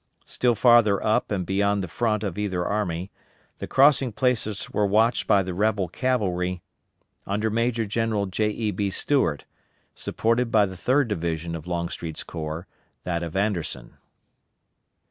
[0.25, 3.11] Still farther up and beyond the front of either army,
[3.59, 6.63] the crossing places were watched by the rebel cavalry
[7.27, 8.49] under Major General J.
[8.49, 8.71] E.
[8.71, 8.89] B.
[8.89, 9.45] Stuart,
[9.93, 12.65] supported by the Third Division of Longstreet's corps,
[13.03, 13.97] that of Anderson.